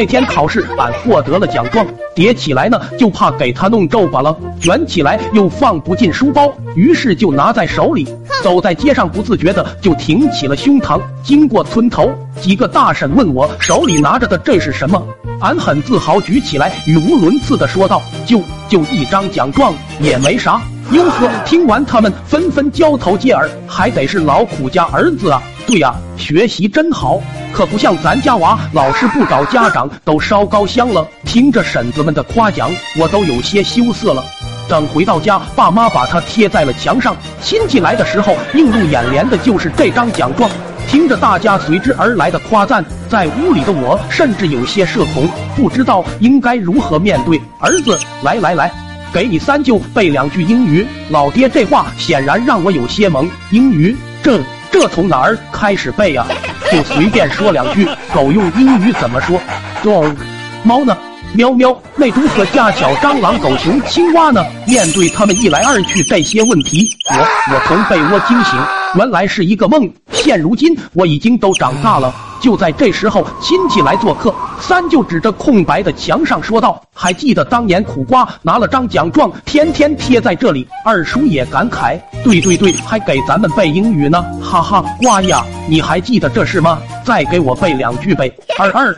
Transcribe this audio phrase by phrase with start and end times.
[0.00, 8.08] 那天考试，俺获得了奖状，叠起来呢，就怕给他弄皱巴了；卷起来又放不进书包，于是就拿在手里。
[8.42, 10.98] 走在街上，不自觉的就挺起了胸膛。
[11.22, 12.10] 经过村头，
[12.40, 15.06] 几个大婶问我手里拿着的这是什么，
[15.42, 20.62] 俺很自豪，举起来，语无伦次的说道：“就就一张奖状，也没啥。”
[20.92, 25.42] 哟呵，听完他们纷纷交头接耳，还得是劳苦家儿子啊！
[25.66, 27.20] 对呀，学习真好。
[27.52, 31.06] 可不像咱家娃，老师不找家长都烧高香了。
[31.24, 34.24] 听着婶子们的夸奖，我都有些羞涩了。
[34.68, 37.14] 等回到家，爸妈把它贴在了墙上。
[37.42, 40.48] 亲戚来的时候，映入眼帘的就是这张奖状。
[40.88, 47.40] 听着大家随之而来的夸赞，在屋里的我甚至有些社恐，不知道应该如何面对。
[47.58, 48.72] 儿子，来来来，
[49.12, 50.86] 给你三舅背两句英语。
[51.10, 53.28] 老爹这话显然让我有些懵。
[53.50, 53.96] 英语？
[54.22, 54.40] 这
[54.70, 56.26] 这从哪儿开始背呀？
[56.70, 59.40] 就随便说两句，狗用英语怎么说
[59.82, 60.14] ？Dog，
[60.62, 60.96] 猫呢？
[61.34, 61.76] 喵喵。
[61.96, 64.44] 那如何家小蟑螂、狗熊、青蛙呢？
[64.66, 68.58] 面对他们一来二去这些问题，我我从被窝惊醒，
[68.96, 69.90] 原来是一个梦。
[70.12, 72.14] 现如今我已经都长大了。
[72.40, 86.78] 就在这时候，亲戚来做客，三舅指着空白的墙上说道：“还记得当年苦瓜拿了张奖状，天天贴在这里。”二叔也感慨：“对对对，还给咱们背英语呢。”哈哈，瓜呀，你还记得这事吗？
[87.04, 88.32] 再给我背两句呗。
[88.58, 88.96] 二二，